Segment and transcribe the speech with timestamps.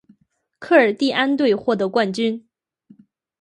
[0.57, 2.49] 科林蒂安队获得冠军。